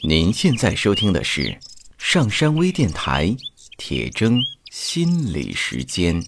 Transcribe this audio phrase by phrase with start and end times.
[0.00, 1.56] 您现在收听的是
[1.96, 3.32] 上山微电台
[3.76, 4.36] 铁铮
[4.70, 6.20] 心理时间。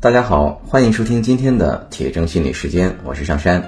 [0.00, 3.62] 大家好，欢迎收听今天的铁铮心理时间，我是上山。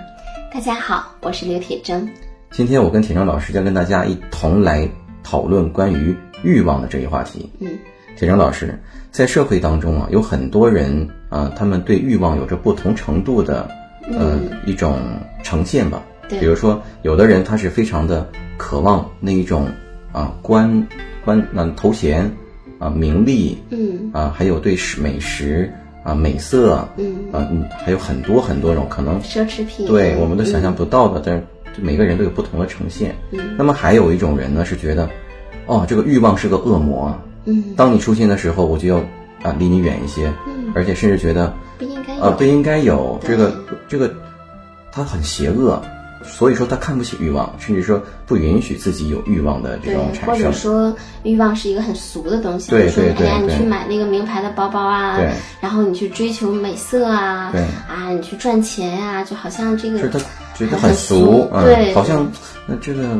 [0.50, 2.08] 大家好，我是刘铁铮。
[2.52, 4.88] 今天我跟铁铮老师将跟大家一同来
[5.22, 6.16] 讨论关于
[6.46, 7.50] 欲望的这一话题。
[7.58, 7.68] 嗯，
[8.16, 8.78] 铁铮老师，
[9.10, 13.69] 在社会当中啊，有很多人啊，他们对欲望有着不同程度的
[14.12, 14.96] 呃一种
[15.42, 16.02] 呈现吧。
[16.28, 16.38] 对。
[16.38, 19.69] 比如说，有的人他是非常的渴望那一种
[20.12, 20.86] 啊官
[21.24, 22.30] 官那、头衔
[22.78, 24.10] 啊名利嗯。
[24.12, 25.70] 啊，还有对食美食
[26.05, 29.20] 啊美色嗯，啊，嗯还有很多很多种可能。
[29.20, 33.14] 奢侈品，对我们都想象不到的，但是每个人都有不同的呈现。
[33.33, 33.41] 嗯。
[33.58, 35.08] 那么还有一种人呢，是觉得，
[35.66, 37.06] 哦，这个欲望是个恶魔。
[37.06, 37.75] 啊，嗯。
[37.77, 38.97] 当你出现的时候，我就要
[39.43, 42.23] 啊离你远一些，嗯，而且甚至觉得不应该有。
[42.23, 43.20] 啊不应该有。
[43.23, 43.55] 这个
[43.89, 44.12] 这个，
[44.91, 45.83] 他很邪恶，
[46.25, 50.34] 所以说他看不起欲望，甚至说不允许自己有欲望的这种，产生。
[50.34, 55.30] 或者说欲望是一个很俗的东西，对对对哎呀，你去买那个名牌的包包啊对，
[55.61, 57.61] 然后你去追求美色啊，对。
[57.89, 60.19] 啊，你去赚钱呀，就好像这个是他
[60.55, 61.95] 觉得很俗俗，嗯，对。
[61.95, 62.27] 好像
[62.67, 63.17] 那这个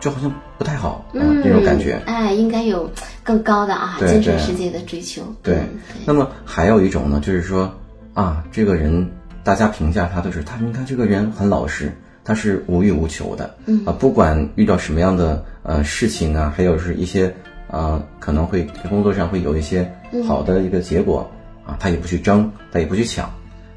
[0.00, 2.00] 就好像不太好，嗯那种感觉。
[2.06, 2.90] 哎，应该有
[3.22, 7.72] 更高的啊精神世界的追求，对嗯那么还有一种呢，就是说
[8.14, 9.08] 啊，这个人
[9.44, 11.92] 大家评价他都是他，你看这个人很老实，
[12.24, 13.82] 他是无欲无求的，嗯。
[13.84, 17.32] 啊，不管遇到什么样的呃事情啊，还有是一些
[17.70, 19.90] 啊可能会工作上会有一些
[20.26, 21.30] 好的一个结果、
[21.64, 23.30] 啊，他也不去争，他也不去抢，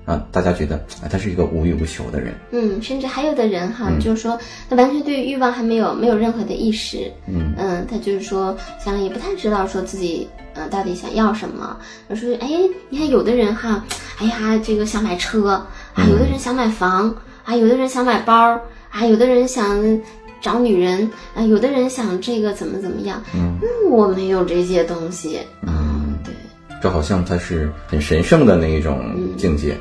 [0.06, 4.38] 啊，大家觉得啊他是一个无欲无求的人，嗯，甚至还有的人哈，就是说
[4.70, 7.54] 他完全对欲望还没有没有任何的意识，嗯。
[7.90, 11.78] 他就是说想也不太知道说自己呃到底想要什么。
[12.08, 12.48] 我说哎，
[12.90, 13.84] 你看有的人哈，
[14.18, 15.52] 哎呀这个想买车
[15.94, 20.02] 啊，有的人想买房啊，有的人想买包啊，有的人想
[20.42, 23.58] 找女人啊，有的人想这个怎么怎么样，嗯。
[23.90, 26.34] 我没有这些东西，嗯，对，
[26.82, 29.78] 这好像他是很神圣的那一种境界。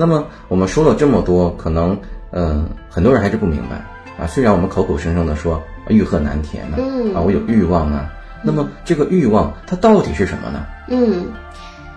[0.00, 1.90] 那么我们说了这么多，可能
[2.30, 3.84] 嗯、呃很多人还是不明白
[4.16, 4.28] 啊。
[4.28, 8.08] 虽然我们口口声声的说欲壑难填呢、嗯啊，我有欲望啊，
[8.44, 10.64] 那么这个欲望它到底是什么呢？
[10.88, 11.26] 嗯，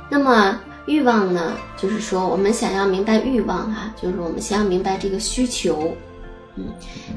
[0.10, 5.96] 那么欲望呢，就是说我们想要明白欲望啊、就是我们先要明白这个需求。
[6.56, 6.66] 嗯，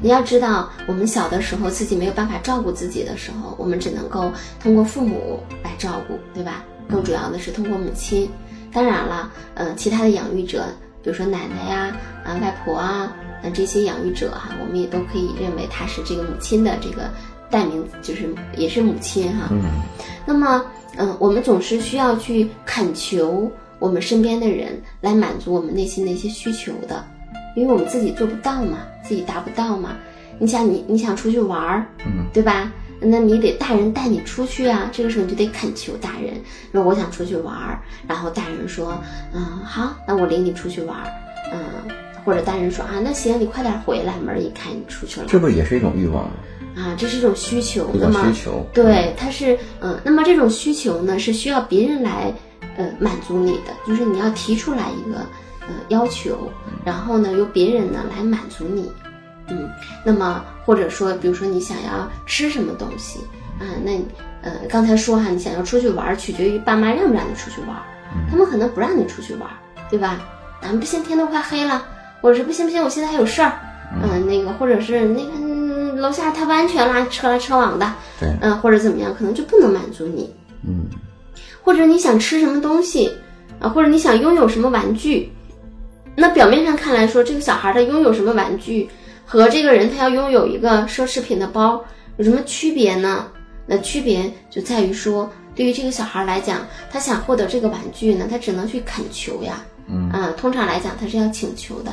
[0.03, 4.31] 你要知道，我们小的时候自己没有办法照顾自己的时候，我们只能够
[4.61, 6.63] 通过父母来照顾，对吧？
[6.87, 8.29] 更主要的是通过母亲。
[8.75, 10.65] 当然了，呃，其他的养育者，
[11.01, 17.09] 比如说奶奶呀、啊、外婆啊，呃，这些养育者哈、我们也都可以认为她是这个母亲的这个
[17.49, 18.27] 代名，就是
[18.57, 19.63] 也是母亲哈、嗯
[20.25, 20.65] 那么，
[20.97, 23.49] 嗯、我们总是需要去恳求
[23.79, 27.01] 我们身边的人来满足我们内心的一些需求的，
[27.55, 29.95] 因为我们自己做不到嘛，自己达不到嘛。
[30.37, 32.69] 你想你你想出去玩儿，嗯，对吧？
[32.99, 36.33] 那你得大人带你出去啊，这个时候你就得恳求大人，
[36.71, 38.97] 说我想出去玩儿，然后大人说，
[39.33, 41.05] 嗯，好，那我领你出去玩儿，
[41.51, 41.59] 嗯，
[42.23, 46.31] 或者大人说啊，那行，你快点回来，门儿一开你出去了，这不也是一种欲望吗？
[46.75, 48.65] 啊，这是一种需求，一种需求。
[48.73, 52.33] 对，它是嗯，那么这种需求呢是需要别人来
[52.77, 55.19] 呃满足你的，就是你要提出来一个
[55.67, 56.51] 呃要求，
[56.83, 58.91] 然后呢由别人呢来满足你，
[59.47, 59.69] 嗯，
[60.03, 63.19] 那么或者说比如说你想要吃什么东西
[63.59, 63.91] 啊，那
[64.41, 67.83] 呃刚才说哈，你想要出去玩儿，取决于爸妈让不让你出去玩儿，
[68.29, 69.55] 他们可能不让你出去玩儿，
[69.89, 70.19] 对吧？
[70.61, 71.85] 咱们不行，天都快黑了，
[72.21, 73.53] 或者是不行不行，我现在还有事儿，
[74.01, 75.55] 嗯、那个或者是那个、嗯
[75.95, 77.89] 楼下太不安全啦，车来车往的。
[78.19, 80.29] 对，嗯，或者怎么样，可能就不能满足你，
[80.67, 80.85] 嗯
[81.63, 83.09] 或者你想吃什么东西
[83.59, 85.31] 啊，或者你想拥有什么玩具，
[86.13, 88.89] 那表面上看来说，这个小孩他拥有什么玩具
[89.25, 91.83] 和这个人他要拥有一个奢侈品的包
[92.17, 93.27] 有什么区别呢？
[93.65, 101.91] 那区别就在于说，对于这个小孩来讲，他想获得这个玩具呢，他只能去恳求呀，嗯啊，通常来讲他是要请求的，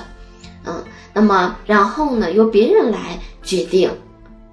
[0.67, 0.85] 嗯，
[1.15, 3.91] 那么然后呢，由别人来决定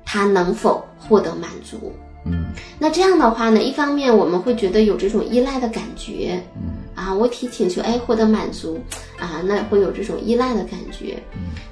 [0.06, 1.94] 他能否获得满足。
[2.26, 2.46] 嗯
[2.78, 8.80] 那这样的话呢，一方面我们会觉得有这种依赖的感觉，嗯啊，我提请求，哎，获得满足，
[9.18, 11.22] 啊，那会有这种依赖的感觉。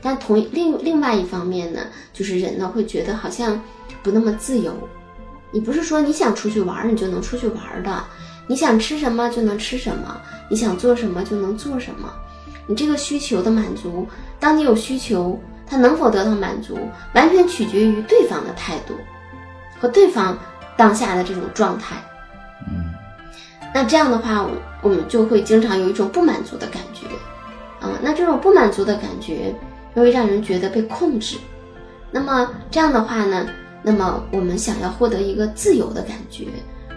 [0.01, 1.81] 但同另另外一方面呢，
[2.13, 3.61] 就是人呢会觉得好像
[4.01, 4.73] 不那么自由。
[5.51, 8.03] 你不是说你想出去玩儿你就能出去玩儿的，
[8.47, 12.11] 你想吃什么就能吃什么，你想做什么就能做什么。
[12.65, 14.07] 你这个需求的满足，
[14.39, 16.77] 当你有需求，它能否得到满足，
[17.13, 18.93] 完全取决于对方的态度
[19.79, 20.37] 和对方
[20.75, 21.95] 当下的这种状态。
[22.67, 22.93] 嗯，
[23.73, 24.45] 那这样的话，
[24.81, 27.05] 我们就会经常有一种不满足的感觉。
[27.79, 29.53] 啊，那这种不满足的感觉，
[29.93, 31.37] 会让人觉得被控制。
[32.09, 33.47] 那么这样的话呢，
[33.83, 36.47] 那么我们想要获得一个自由的感觉，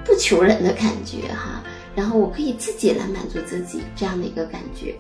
[0.05, 1.63] 不求人的感觉哈，
[1.95, 4.95] 然后我可以自己来满足自己这样的一个感觉。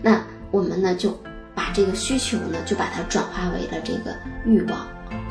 [0.00, 0.22] 那
[0.52, 1.10] 我们呢，就
[1.54, 4.14] 把这个需求呢，就把它转化为了这个
[4.44, 4.86] 欲望。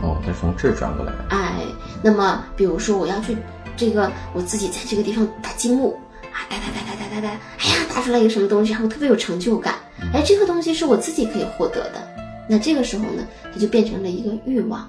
[0.05, 1.11] 哦，再从这儿转过来。
[1.29, 1.63] 哎，
[2.03, 3.35] 那么比如说我要去
[3.75, 5.99] 这个，我自己在这个地方打积木
[6.31, 9.73] 啊，打打打打打打打，哎呀，打出来一个什么东西，然后特别有成就感。
[10.13, 12.07] 哎，这个东西是我自己可以获得的。
[12.47, 14.81] 那这个时候呢，它就变成了一个欲望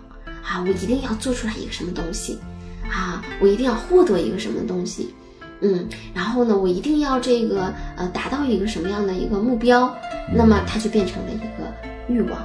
[0.42, 2.38] 啊，我一定要做出来一个什么东西
[2.90, 5.14] 啊，我一定要获得一个什么东西，
[5.62, 9.90] 嗯，然后呢，我一定要这个呃达到一个什么样的一个目标，
[10.30, 11.72] 那么它就变成了一个
[12.08, 12.38] 欲望。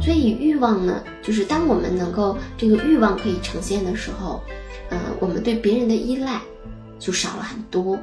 [0.00, 4.42] 所以欲望呢，就是当我们能够这个欲望可以呈现的时候，
[4.90, 6.40] 呃，我们对别人的依赖
[6.98, 7.98] 就少了很多。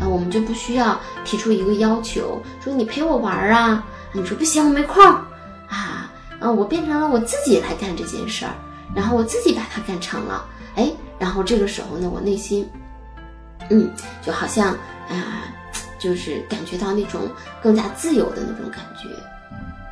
[0.00, 5.00] 啊，我们就不需要提出一个要求，说你陪我玩啊，你说不行，我没空
[5.68, 6.10] 啊，
[6.40, 8.52] 啊，我变成了我自己来干这件事儿，
[8.96, 10.44] 然后我自己把它干成了，
[10.74, 10.90] 哎，
[11.20, 12.68] 然后这个时候呢，我内心，
[13.70, 13.88] 嗯，
[14.22, 14.70] 就好像
[15.08, 15.54] 啊，
[16.00, 17.20] 就是感觉到那种
[17.62, 19.08] 更加自由的那种感觉。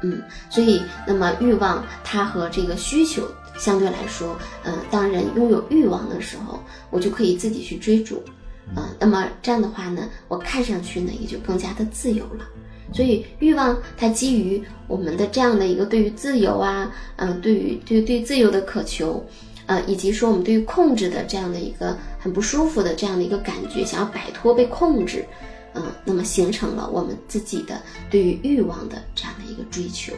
[0.05, 8.23] 嗯，所以那么欲望它和这个需求相对来说，嗯，当人拥有欲望的时候，我就可以自己去追逐，
[8.77, 12.45] 嗯，那么这样的话呢，我看上去呢也就更加的自由了。
[12.93, 19.25] 所以欲望它基于我们的这样的一个对于自由啊，嗯，对于对对自由的渴求，
[19.65, 25.25] 呃，以及说我们对于控制的这样的一个很不舒服的这样的一个感觉，想要摆脱被控制。
[25.75, 27.81] 嗯，那么形成了我们自己的
[28.11, 30.13] 对于欲望的这样的一个追求。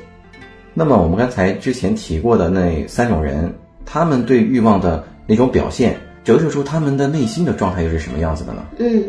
[0.75, 3.53] 那么我们刚才之前提过的那三种人，
[3.85, 8.67] 他们对欲望的那种表现，折射出他们的内心的状态又是什么样子的呢？
[8.79, 9.03] 嗯，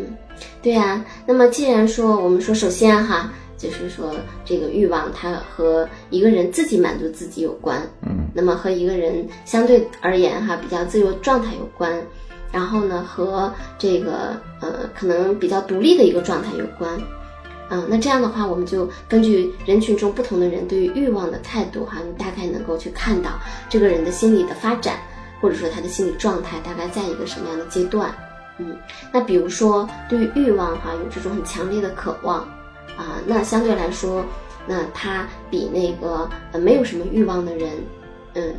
[0.62, 1.04] 对呀。
[1.26, 4.14] 那么既然说我们说，首先哈，就是说
[4.46, 7.82] 这个欲望它和一个人自己满足自己有关。
[8.00, 12.02] 嗯，那么和一个人相对而言哈，比较自由状态有关。
[12.50, 16.98] 然后呢，和这个呃，可能比较独立的一个状态有关，
[17.68, 24.98] 嗯，那这样的话，我们就根据人群中不同的人对于欲望的态度哈，你大概能够去看到这个人的心理的发展，
[25.40, 28.10] 或者说他的心理状态大概在一个什么样的阶段，
[28.58, 28.76] 嗯，
[29.12, 32.38] 那比如说对于欲望哈，有这种很强烈的渴望，
[32.96, 34.24] 啊，那相对来说，
[34.66, 37.70] 那他比那个呃没有什么欲望的人，
[38.34, 38.54] 嗯。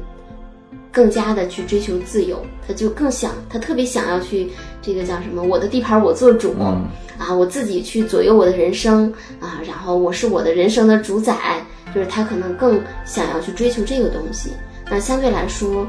[0.91, 4.50] 更加的去追求自由，他就更想，他特别想要去
[4.81, 5.44] 这个叫什么？
[5.44, 6.56] 我的地盘我做主
[7.18, 11.63] 啊，我自己去左右我的人生啊，然后我是我的人生的主宰，
[11.94, 14.51] 就是他可能更想要去追求这个东西。
[14.89, 15.86] 那相对来说，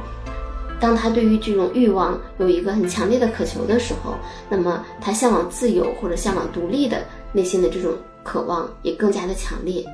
[0.79, 4.15] 当他对于这种欲望有一个很强烈的渴求的时候，
[4.49, 6.99] 那么他向往自由或者向往独立的
[7.33, 7.93] 内心的这种
[8.23, 9.85] 渴望也更加的强烈。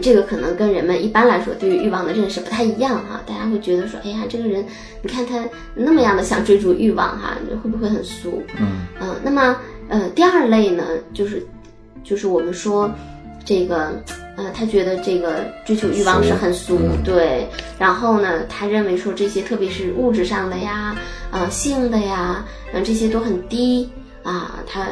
[0.00, 4.64] 这个可能跟人们一般来说对于欲望的认识不太一样哈，大家会觉得说，哎呀，这个人，
[5.02, 5.44] 你看他
[5.74, 8.42] 那么样的想追逐欲望哈，会不会很俗？
[8.58, 9.54] 嗯嗯，那么
[9.88, 11.46] 呃，第二类呢，就是
[12.02, 12.90] 就是我们说
[13.44, 13.92] 这个
[14.38, 17.46] 呃，他觉得这个追求欲望是很俗，对，
[17.78, 20.96] 然后呢，他认为说这些特别是物质上的呀，
[21.30, 22.42] 呃，性的呀，
[22.72, 23.90] 嗯，这些都很低
[24.22, 24.86] 啊，他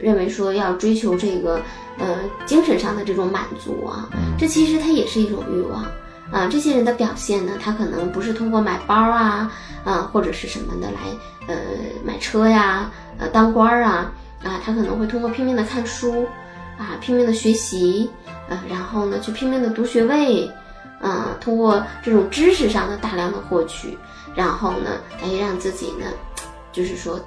[0.00, 1.60] 认为说要追求这个。
[2.00, 5.84] 呃，精神上的这种满足啊，这其实它也是一种欲望
[6.32, 6.48] 啊。
[6.50, 9.52] 这些人的表现呢，他可能不是通过买包啊，
[9.84, 10.98] 啊或者是什么的来，
[11.46, 11.56] 呃，
[12.02, 14.10] 买车呀，呃，当官儿啊，
[14.42, 16.26] 啊，他可能会通过拼命的看书，
[16.78, 18.10] 啊，拼命的学习，
[18.48, 20.50] 呃，然后呢，去拼命的读学位，
[21.02, 23.98] 啊，通过这种知识上的大量的获取，
[24.34, 26.06] 然后呢，哎让自己呢，
[26.72, 27.20] 就是说。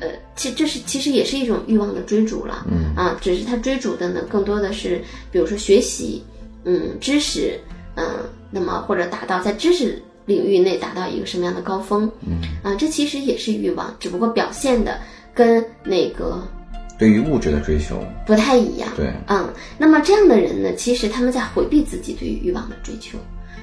[0.00, 5.02] 呃，其这是其实也是一种欲望的追逐了，嗯啊，只是他追逐的呢，更多的是
[5.32, 6.22] 比如说学习，
[6.64, 7.58] 嗯，知识，
[7.96, 8.06] 嗯，
[8.50, 14.98] 那么或者达到在知识领域内达到一个什么样的高峰，嗯啊，这其实也是欲望，只不过表现的
[15.34, 16.42] 跟那个
[16.98, 23.18] 对于物质的追求不太一样，对，嗯，那么这样的人呢，其实他们在回避自己对于欲望的追求。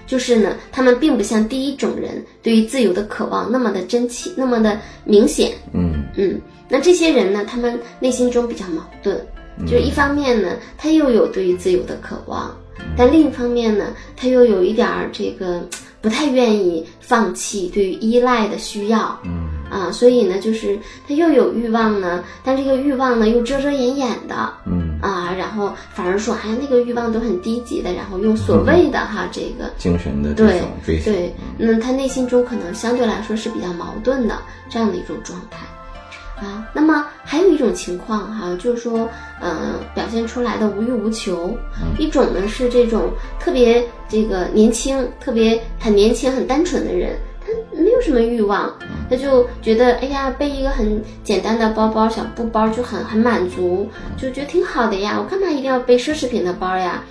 [0.08, 5.51] 就是呢，他们并不像第一种人对于自由的渴望那么的真切，那么的明显。
[5.74, 9.19] 嗯嗯，那这些人呢，他们内心中比较矛盾，
[9.65, 12.55] 就是一方面呢，他又有对于自由的渴望，
[12.98, 15.67] 但另一方面呢，他又有一点儿这个
[16.01, 19.19] 不太愿意放弃对于依赖的需要。
[19.24, 19.45] 嗯。
[19.67, 24.53] 啊，所以呢，就是他又有欲望呢，但这个欲望呢又遮遮掩掩的。
[24.65, 25.00] 嗯。
[25.01, 25.25] 啊。
[25.25, 34.38] 啊，然后反而说，哎呀，那个欲望都很低级的，然后用所谓的哈这个精神的对对，那他内心中可能相对来说是比较矛盾的
[34.69, 35.65] 这样的一种状态
[36.38, 36.68] 啊。
[36.74, 41.58] 那么还有一种情况哈、就是说，呃，表现出来的无欲无求。
[41.98, 47.48] 一种呢是这种特别这个年轻、特别很年轻、很单纯的人，他
[47.82, 48.74] 没有什么欲望，
[49.10, 55.18] 他就觉得哎呀，背一个很简单的包包、小布包就很很满足，就觉得挺好的呀。
[55.20, 57.04] 我干嘛一定要背奢侈品的包呀？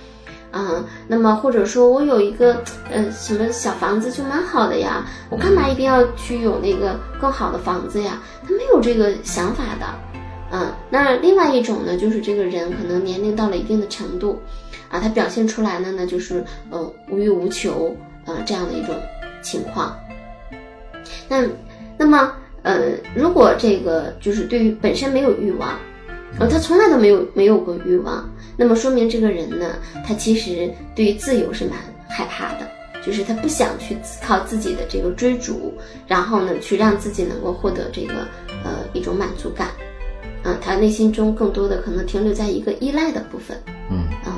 [0.57, 8.21] 嗯，那么或者说我有一个呃什么小房子就蛮好的呀，我干嘛一定要去有那个更好的房子呀？
[8.41, 9.85] 他没有这个想法的。
[10.51, 14.39] 嗯，那另外一种呢，就是这个人可能年龄到了一定的程度，
[14.89, 17.93] 啊，他表现出来的呢，就是呃无欲无求，
[18.25, 18.95] 呃这样的一种
[19.41, 19.93] 情况。
[21.27, 21.43] 那
[21.97, 22.31] 那么
[22.63, 25.77] 呃，如果这个就是对于本身没有欲望，
[26.39, 29.75] 呃，他从来都没有没有过欲望，那么说明这个人呢，
[30.05, 31.77] 他其实对于自由是蛮
[32.09, 32.69] 害怕的，
[33.05, 35.73] 就是他不想去靠自己的这个追逐，
[36.07, 38.13] 然后呢，去让自己能够获得这个
[38.63, 39.69] 呃一种满足感。
[40.43, 43.57] 嗯，他内心中更多的可能停留在一个依赖的部分。
[43.89, 44.33] 嗯嗯，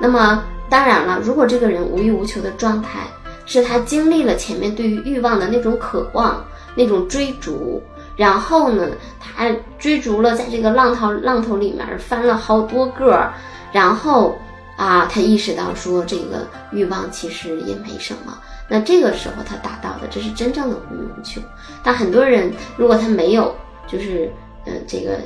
[0.00, 3.06] 那么当然了，如果这个人无欲无求的状态
[3.46, 6.44] 是他经历了前面对于欲望的那种渴望、
[6.76, 7.82] 那种追逐，
[8.16, 8.88] 然后呢，
[9.20, 13.32] 他追逐了在这个浪涛浪头里面翻了好多个儿，
[13.72, 14.38] 然后
[14.76, 18.38] 啊，他意识到说这个欲望其实也没什么。
[18.68, 21.40] 那这个时候他达到的，这是真正的无欲无求。
[21.82, 23.54] 但很多人如果他没有，
[23.86, 24.30] 就是
[24.64, 25.18] 呃，这个，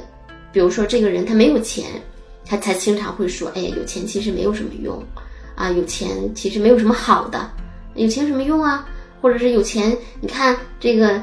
[0.53, 1.85] 比如说这个人他没有钱，
[2.45, 5.01] 他才经常会说，哎呀，有钱其实没有什么用，
[5.55, 7.51] 啊，有钱其实没有什么好的，
[7.95, 8.87] 有钱什么用啊？
[9.21, 11.21] 或者是有钱，你看这个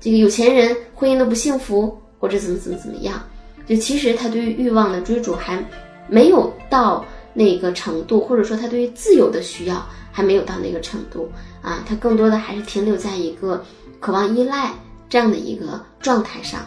[0.00, 3.22] 这个有钱人婚姻都不幸福，或者怎么怎么怎么样，
[3.66, 5.62] 就其实他对于欲望的追逐还
[6.08, 11.30] 没有到那个程度，或者说他对于自由的需要还没有到那个程度
[11.62, 13.64] 啊，他更多的还是停留在一个
[14.00, 14.72] 渴望依赖
[15.08, 16.60] 这样的一个状态上。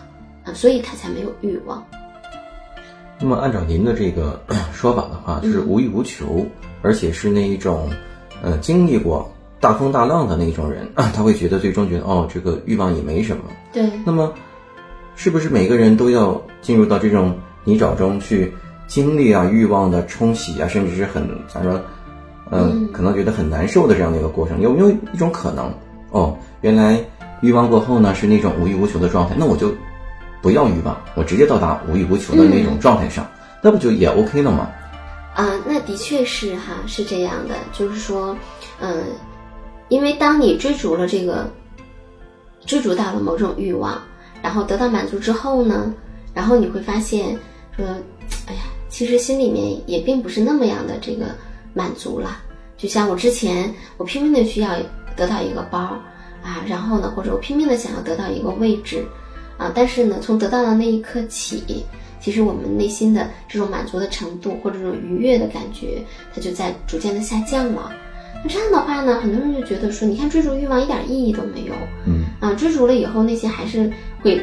[0.43, 1.85] 啊，所以他才没有欲望。
[3.19, 6.45] 那么按照您的这个 说法的话，就是无欲无求，
[6.81, 7.91] 而且是那一种，
[8.41, 13.43] 呃，经历过大风大浪的那种人，他会觉得最终觉得哦，这个欲望也没什么。
[13.73, 13.89] 对。
[14.05, 14.33] 那么，
[15.15, 18.53] 是不是每个人都要进入到这种泥沼中去
[18.87, 21.73] 经历啊欲望的冲洗啊，甚至是很咱说，
[22.49, 24.61] 呃、嗯，可能觉得很难受的这样的一个过程？
[24.61, 25.73] 有没有一种可能？
[26.11, 27.03] 哦，原来
[27.41, 29.73] 欲望过后呢是那种无欲无求的状态，那我就。
[30.39, 34.69] 不要欲望，我直接到达无欲无求的那种状态上，嗯、那不就也 OK 了吗？
[35.33, 38.37] 啊、呃，那的确是哈，是这样的，就是说，
[38.79, 39.03] 嗯、呃，
[39.89, 41.49] 因为当你追逐了这个，
[42.65, 44.01] 追逐到了某种欲望，
[44.41, 45.93] 然后得到满足之后呢，
[46.33, 47.37] 然后你会发现
[47.75, 47.85] 说，
[48.47, 51.27] 哎呀，其实心里面也并不是那么样的这个
[51.73, 52.43] 满足了。
[52.77, 54.71] 就像我之前，我拼命的需要
[55.15, 55.79] 得到一个包
[56.43, 59.05] 啊，然后呢，或者我拼命的想要得到一个位置。
[59.57, 61.83] 啊，但是呢，从得到的那一刻起，
[62.21, 67.91] 其实我们内心的这种满足的程度或者这种愉悦的感觉，它就在逐渐的下降了。
[68.43, 71.73] 那这样的话呢，很多人就觉得说，你看追逐欲望一点意义都没有，
[72.05, 73.91] 嗯，啊，追逐了以后，内心还是
[74.21, 74.41] 会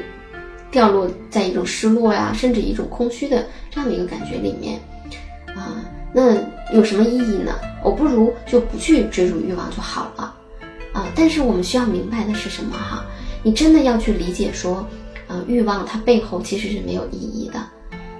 [0.70, 4.80] 掉落在一种失落呀、甚至一种空虚的这样的一个感觉里面，
[5.56, 6.34] 啊，那
[6.74, 7.52] 有什么意义呢？
[7.82, 10.34] 我不如就不去追逐欲望就好了，
[10.92, 13.04] 啊，但是我们需要明白的是什么哈？
[13.42, 14.86] 你真的要去理解说。
[15.26, 17.54] 呃，欲望它背后其实是没有意义的。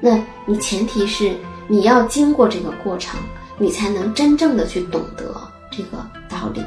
[0.01, 1.33] 那你前提是
[1.69, 3.21] 你要经过这个过程，
[3.59, 5.39] 你才能真正的去懂得
[5.77, 6.63] 这个道理。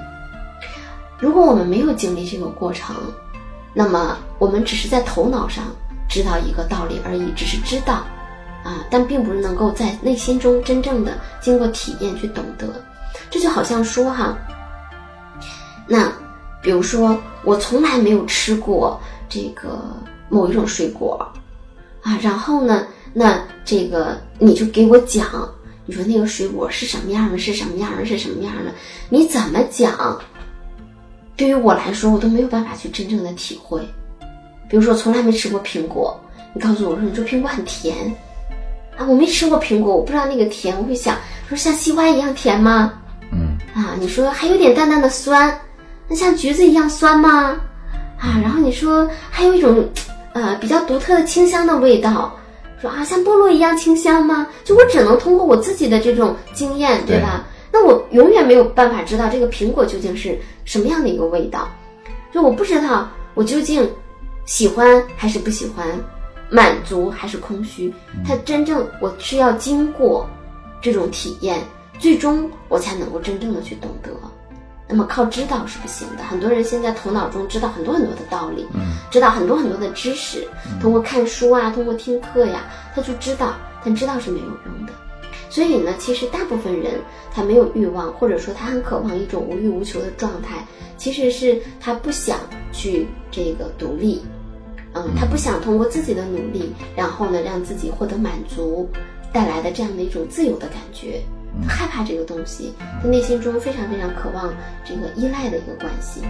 [1.19, 2.95] 如果我们没有经历这个过程，
[3.73, 5.63] 那么我们只是在头脑上
[6.09, 8.05] 知道一个道理而已，只是知道
[8.63, 12.67] 啊，但并不是能够在内心中真正的经过体验去懂得。
[13.29, 14.37] 这就好像说哈，
[15.87, 16.11] 那
[16.61, 18.99] 比如说我从来没有吃过
[19.29, 19.79] 这个。
[20.29, 21.25] 某一种水果，
[22.01, 25.25] 啊，然后呢，那这个你就给我讲，
[25.87, 28.71] 你说那个水果是什么样的，是什么样的，是什么样的？
[29.09, 30.21] 你怎么讲？
[31.35, 33.81] 对于我来说，我都没有办法去真正的体会。
[34.69, 36.19] 比如说，从来没吃过苹果，
[36.53, 37.95] 你告诉我说，你说苹果很甜，
[38.97, 41.17] 啊，我没吃过苹果，我不知道那个甜，我会想
[41.47, 42.93] 说像西瓜一样甜吗？
[43.31, 45.57] 嗯，啊，你说还有点淡淡的酸，
[46.07, 47.57] 那像橘子一样酸吗？
[48.19, 49.89] 啊，然后你说还有一种。
[50.33, 52.31] 呃，比较独特的清香的味道，
[52.81, 54.47] 说啊，像菠萝一样清香吗？
[54.63, 57.45] 就我只能通过我自己的这种经验，对吧？
[57.71, 61.67] 那我永远没有办法知道这个苹果究竟是什么样的一个味道，
[62.33, 63.87] 就我不知道我究竟
[64.45, 65.85] 喜欢还是不喜欢，
[66.49, 67.93] 满足还是空虚？
[68.25, 70.27] 它真正我是要经过
[70.81, 71.59] 这种体验，
[71.99, 74.09] 最终我才能够真正的去懂得。
[74.87, 76.23] 那么靠知道是不行的。
[76.23, 78.65] 很多人现在头脑中知道很多很多的道理，
[79.11, 80.47] 知道很多很多的知识，
[80.81, 82.63] 通过看书啊，通过听课呀，
[82.95, 84.93] 他就知道，但知道是没有用的。
[85.49, 86.99] 所以呢，其实大部分人
[87.33, 90.65] 他没有欲望，或者说他很渴望一种无欲无求的状态，
[90.97, 92.39] 其实是他不想
[92.71, 94.21] 去这个独立，
[94.93, 98.89] 嗯，他不想通过自己的努力，然后呢让自己获得满足
[99.31, 101.21] 带来的这样的一种自由的感觉，
[101.63, 106.21] 他害怕这个东西，他内心中非常非常渴望这个依赖的一个关系。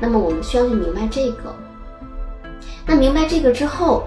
[0.00, 1.54] 那么我们需要去明白这个。
[2.86, 4.06] 那明白这个之后，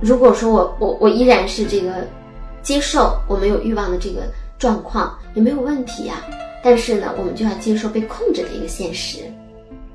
[0.00, 2.06] 如果说我我我依然是这个。
[2.62, 4.22] 接受我没有欲望的这个
[4.56, 6.22] 状况也没有问题呀，
[6.62, 9.18] 但是呢，我们就要接受被控制的一个现实。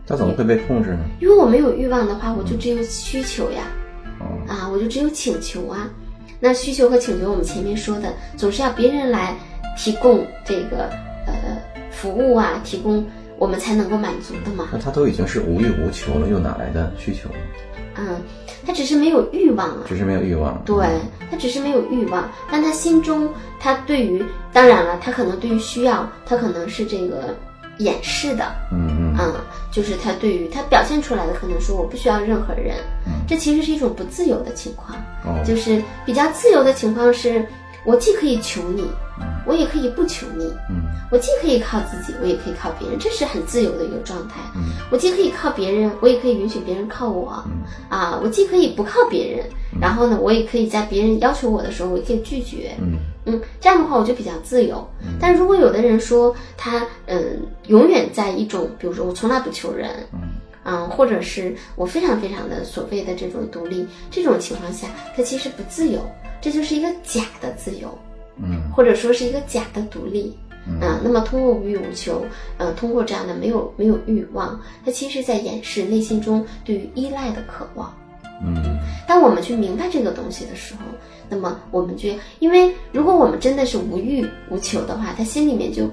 [0.05, 1.00] 他怎么会被控制呢？
[1.21, 3.71] 因为我没有欲望的话，我就只有需求呀，
[4.50, 5.89] 啊，我就只有请求啊。
[6.41, 9.33] 那需求和请求，我们前面说的，总是要别人来
[9.77, 10.89] 提供这个
[11.25, 11.34] 呃
[11.91, 13.05] 服务啊，提供
[13.38, 14.67] 我们才能够满足的嘛。
[14.74, 17.29] 那他都已经是无欲无求了，又哪来的需求？
[17.96, 18.22] 嗯。
[18.65, 20.62] 他只是没有欲望啊，只是没有欲望。
[20.65, 20.86] 对
[21.31, 23.29] 他只是没有欲望，但他心中，
[23.62, 27.34] 他对于，当然了，他可能对于需要，他可能是这个
[27.77, 28.43] 掩饰的，
[28.74, 29.34] 嗯嗯，
[29.72, 32.75] 就是他对于他表现出来的，可能说我不需要任何人，
[33.25, 34.93] 这其实是一种不自由的情况，
[35.24, 37.46] 哦就是比较自由的情况是，
[37.86, 38.86] 我既可以求你。
[39.45, 44.41] 我也可以不求你，嗯，我既可以靠自己，我也可以靠别人，这是很自由的一个状态。
[44.55, 47.43] 嗯，我既可以靠别人，我也可以允许别人靠我。
[47.47, 49.45] 嗯，啊，我既可以不靠别人，
[49.81, 52.75] 然后呢，我也可以在别人要求我的时候，我也可以拒绝。
[52.81, 54.86] 嗯嗯，这样的话我就比较自由。
[55.19, 59.89] 但如果有的人说他嗯永远在一种，比如说我从来不求人，
[60.65, 66.00] 嗯，或者是我非常非常的所谓的这种独立，这种情况下，他其实不自由，
[66.41, 67.97] 这就是一个假的自由。
[68.41, 70.36] 嗯，或者说是一个假的独立，
[70.67, 72.25] 嗯，那么通过无欲无求，
[72.58, 77.94] 呃，通过这样的没有没有欲望，它其实在掩饰内心中对于依赖的渴望。
[78.44, 78.77] 嗯，
[79.08, 80.82] 当我们去明白这个东西的时候，
[81.27, 85.90] 那么我们就因为如果我们真的是无欲无求的话，他心里面就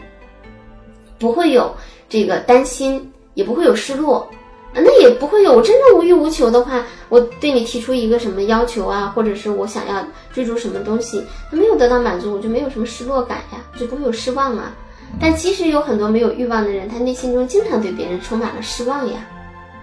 [1.19, 1.75] 不会有
[2.09, 4.29] 这个担心，也不会有失落。
[4.75, 5.53] 那也不会有。
[5.53, 14.73] 我真正无欲无求的话，我对你提出一个什么要求啊，或者是我想要追逐什么东西，他没有得到满足，我就没有什么失落感呀，就不会有失望啊。
[15.21, 19.21] 但其实有很多没有欲望的人，他内心中经常对别人充满了失望呀。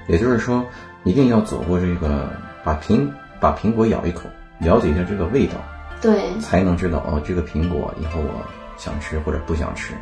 [0.07, 0.65] 也就是说，
[1.05, 2.29] 一定要走过这个，
[2.65, 3.07] 把苹
[3.39, 4.23] 把苹果咬一口，
[4.59, 5.53] 了解一下这个味道，
[6.01, 8.43] 对，才能知道哦，这个苹果以后我
[8.77, 9.93] 想吃或者不想吃。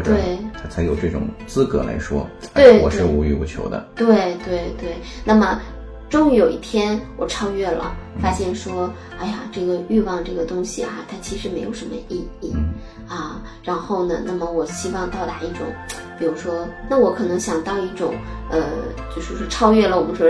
[0.00, 0.16] 或者
[0.54, 3.86] 他才有这种资格来说，对，我是无欲无求的。
[3.94, 4.96] 对对对。
[5.26, 5.60] 那么，
[6.08, 12.54] 终于有一天我超越了，发现说，哎呀，这个欲望这个东西啊，它其实没有什么意义
[13.06, 13.42] 啊。
[13.62, 15.66] 然后呢，那么我希望到达一种，
[16.18, 18.14] 比如说，那我可能想到一种，
[18.50, 18.62] 呃，
[19.14, 20.26] 就是说超越了我们说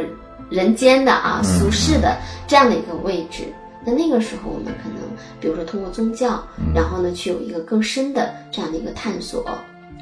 [0.48, 3.44] 人间的啊俗世的这样的一个位置。
[3.84, 4.98] 那那个时候我们，可能
[5.40, 6.42] 比如说通过宗教，
[6.74, 9.42] 然后呢去有一个更深的这样的一个探索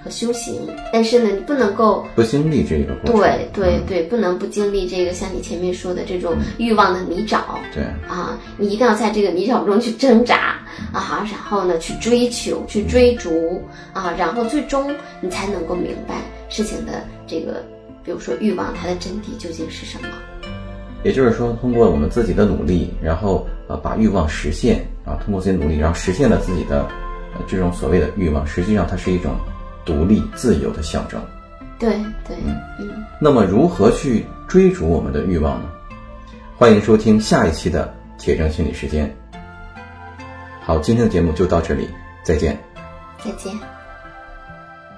[0.02, 0.68] 和修行。
[0.92, 3.20] 但是呢，你不能够不经历这个过程。
[3.20, 7.40] 对对对，不能不经历这个像你前面说的这种欲望的泥沼。
[7.72, 10.58] 对啊，你一定要在这个泥沼中去挣扎
[10.92, 13.62] 啊，然后呢去追求、去追逐
[13.92, 16.16] 啊，然后最终你才能够明白
[16.48, 17.64] 事情的这个，
[18.04, 20.08] 比如说欲望它的真谛究竟是什么。
[21.04, 26.80] 也就是说，通过我们自己的努力，然后呃把欲望实现啊，通过自己努力，然后实现了自己的
[27.34, 29.36] 呃这种所谓的欲望，实际上它是一种
[29.84, 31.20] 独立自由的象征。
[31.78, 31.90] 对
[32.26, 33.04] 对，嗯嗯。
[33.20, 35.68] 那么如何去追逐我们的欲望呢？
[36.56, 39.14] 欢迎收听下一期的铁证心理时间。
[40.60, 41.88] 好，今天的节目就到这里，
[42.24, 42.58] 再见。
[43.24, 43.77] 再见。